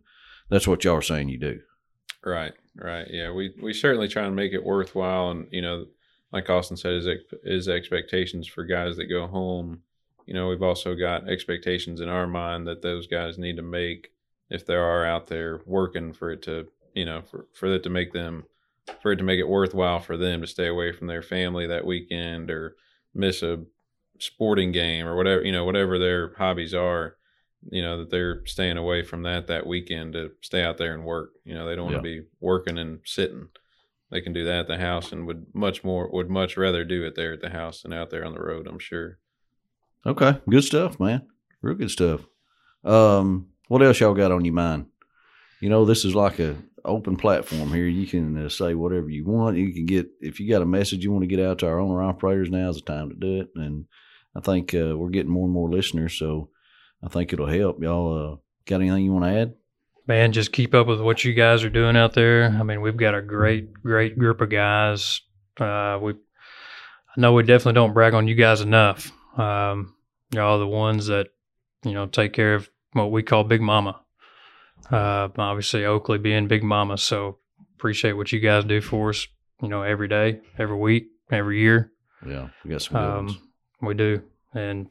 [0.49, 1.61] that's what y'all are saying you do.
[2.25, 3.07] Right, right.
[3.11, 5.87] Yeah, we we certainly try and make it worthwhile, and you know,
[6.33, 7.09] like Austin said, is
[7.43, 9.83] is expectations for guys that go home.
[10.27, 14.11] You know, we've also got expectations in our mind that those guys need to make
[14.49, 17.91] if they are out there working for it to, you know, for for it to
[17.91, 18.45] make them
[19.03, 21.87] for it to make it worthwhile for them to stay away from their family that
[21.87, 22.77] weekend or
[23.15, 23.63] miss a
[24.19, 27.17] sporting game or whatever you know whatever their hobbies are
[27.71, 31.05] you know that they're staying away from that that weekend to stay out there and
[31.05, 31.31] work.
[31.45, 32.21] You know they don't want to yeah.
[32.21, 33.49] be working and sitting.
[34.11, 37.05] They can do that at the house and would much more would much rather do
[37.05, 39.19] it there at the house than out there on the road i'm sure.
[40.07, 40.39] Okay.
[40.49, 41.27] Good stuff man.
[41.63, 42.27] Real good stuff.
[42.85, 44.87] Um what else y'all got on your mind?
[45.61, 47.87] You know this is like a open platform here.
[47.87, 49.57] You can uh, say whatever you want.
[49.57, 51.81] You can get if you got a message you want to get out to our
[51.81, 52.51] owner operators.
[52.51, 53.51] Now is the time to do it.
[53.55, 53.87] And
[54.37, 56.51] I think uh, we're getting more and more listeners, so
[57.03, 57.83] I think it'll help.
[57.83, 59.55] Y'all uh, got anything you want to add?
[60.07, 62.45] Man, just keep up with what you guys are doing out there.
[62.47, 65.23] I mean, we've got a great, great group of guys.
[65.59, 69.11] Uh, we, I know we definitely don't brag on you guys enough.
[69.39, 69.95] Um,
[70.31, 71.29] y'all are the ones that,
[71.85, 74.01] you know, take care of what we call Big Mama.
[74.91, 76.99] Uh, obviously, Oakley being Big Mama.
[76.99, 77.39] So
[77.77, 79.27] appreciate what you guys do for us.
[79.63, 81.93] You know, every day, every week, every year.
[82.27, 82.97] Yeah, we got some.
[82.97, 84.23] Um, we do,
[84.55, 84.89] and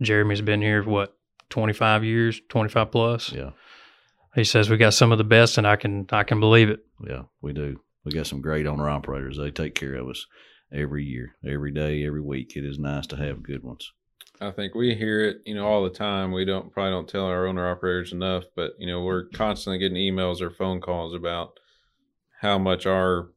[0.00, 1.16] Jeremy's been here what
[1.48, 3.32] twenty five years, twenty five plus.
[3.32, 3.50] Yeah.
[4.34, 6.80] He says we got some of the best, and I can I can believe it.
[7.06, 7.80] Yeah, we do.
[8.04, 9.36] We got some great owner operators.
[9.36, 10.24] They take care of us
[10.72, 12.56] every year, every day, every week.
[12.56, 13.92] It is nice to have good ones.
[14.40, 16.32] I think we hear it, you know, all the time.
[16.32, 19.98] We don't probably don't tell our owner operators enough, but you know, we're constantly getting
[19.98, 21.60] emails or phone calls about
[22.40, 23.32] how much our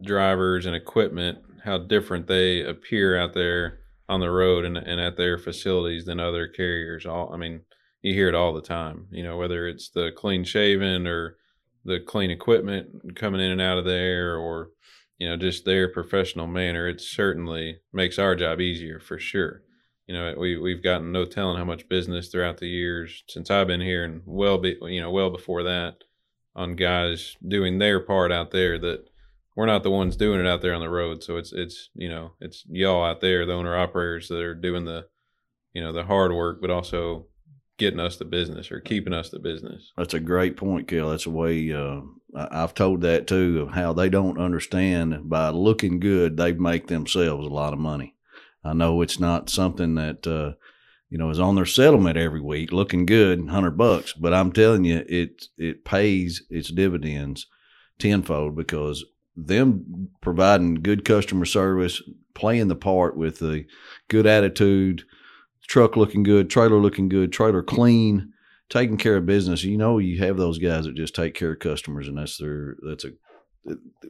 [0.00, 5.16] drivers and equipment, how different they appear out there on the road and, and at
[5.16, 7.04] their facilities than other carriers.
[7.04, 7.62] All I mean,
[8.00, 9.08] you hear it all the time.
[9.10, 11.38] You know, whether it's the clean shaven or
[11.84, 14.70] the clean equipment coming in and out of there, or
[15.18, 19.62] you know, just their professional manner, it certainly makes our job easier for sure.
[20.08, 23.66] You know, we we've gotten no telling how much business throughout the years since I've
[23.66, 25.98] been here, and well, be you know, well before that,
[26.56, 29.04] on guys doing their part out there that
[29.54, 31.22] we're not the ones doing it out there on the road.
[31.22, 34.86] So it's it's you know it's y'all out there, the owner operators that are doing
[34.86, 35.06] the
[35.74, 37.26] you know the hard work, but also
[37.76, 39.92] getting us the business or keeping us the business.
[39.96, 41.10] That's a great point, Kell.
[41.10, 42.00] That's a way uh,
[42.34, 47.46] I've told that too of how they don't understand by looking good they make themselves
[47.46, 48.14] a lot of money.
[48.64, 50.52] I know it's not something that uh,
[51.10, 54.84] you know is on their settlement every week, looking good, hundred bucks, but I'm telling
[54.84, 57.46] you, it it pays its dividends
[57.98, 59.04] tenfold because
[59.36, 62.02] them providing good customer service,
[62.34, 63.64] playing the part with the
[64.08, 65.04] good attitude
[65.68, 68.32] truck looking good, trailer looking good, trailer clean,
[68.68, 69.62] taking care of business.
[69.62, 72.76] You know, you have those guys that just take care of customers, and that's their
[72.86, 73.12] that's a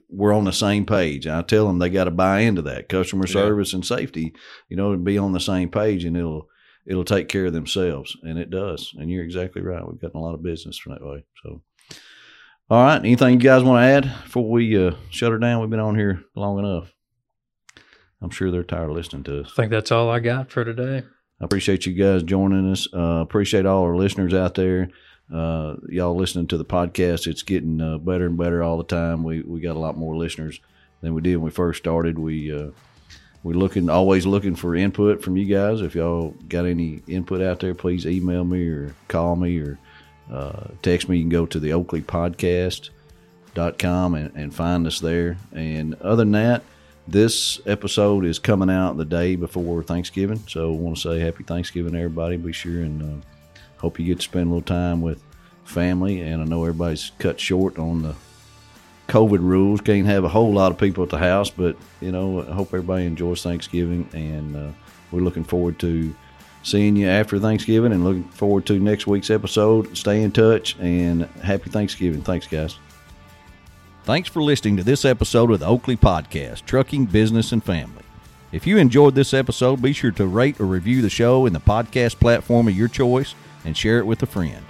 [0.08, 1.26] we're on the same page.
[1.26, 4.34] And I tell them they got to buy into that customer service and safety.
[4.68, 6.48] You know, to be on the same page, and it'll
[6.86, 8.92] it'll take care of themselves, and it does.
[8.96, 9.86] And you're exactly right.
[9.86, 11.24] We've gotten a lot of business from that way.
[11.42, 11.62] So.
[12.70, 12.98] All right.
[12.98, 15.60] Anything you guys want to add before we uh, shut her down?
[15.60, 16.92] We've been on here long enough.
[18.20, 19.52] I'm sure they're tired of listening to us.
[19.52, 21.02] I think that's all I got for today.
[21.40, 22.88] I appreciate you guys joining us.
[22.92, 24.90] Uh, appreciate all our listeners out there.
[25.32, 27.26] Uh, y'all listening to the podcast.
[27.26, 29.24] It's getting uh, better and better all the time.
[29.24, 30.60] We we got a lot more listeners
[31.00, 32.18] than we did when we first started.
[32.18, 32.70] We uh,
[33.42, 35.82] we're looking always looking for input from you guys.
[35.82, 39.78] If y'all got any input out there, please email me or call me or
[40.32, 41.18] uh, text me.
[41.18, 45.36] You can go to the Oakley Podcast.com and, and find us there.
[45.52, 46.62] And other than that,
[47.06, 51.44] this episode is coming out the day before Thanksgiving, so I want to say happy
[51.44, 52.36] Thanksgiving, everybody.
[52.36, 53.24] Be sure and uh,
[53.78, 55.22] hope you get to spend a little time with
[55.64, 56.20] family.
[56.20, 58.14] And I know everybody's cut short on the
[59.08, 59.80] COVID rules.
[59.80, 62.68] Can't have a whole lot of people at the house, but you know, I hope
[62.68, 64.70] everybody enjoys Thanksgiving, and uh,
[65.10, 66.14] we're looking forward to
[66.62, 69.96] seeing you after Thanksgiving, and looking forward to next week's episode.
[69.96, 72.20] Stay in touch, and happy Thanksgiving.
[72.22, 72.76] Thanks, guys.
[74.04, 78.02] Thanks for listening to this episode of the Oakley Podcast, Trucking, Business, and Family.
[78.52, 81.60] If you enjoyed this episode, be sure to rate or review the show in the
[81.60, 83.34] podcast platform of your choice
[83.64, 84.64] and share it with a friend.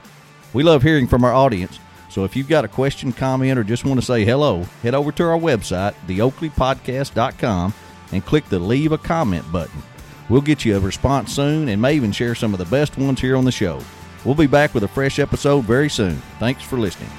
[0.52, 1.78] We love hearing from our audience,
[2.10, 5.12] so if you've got a question, comment, or just want to say hello, head over
[5.12, 7.74] to our website, theoakleypodcast.com,
[8.12, 9.82] and click the Leave a Comment button.
[10.28, 13.20] We'll get you a response soon and may even share some of the best ones
[13.20, 13.80] here on the show.
[14.24, 16.16] We'll be back with a fresh episode very soon.
[16.38, 17.10] Thanks for listening.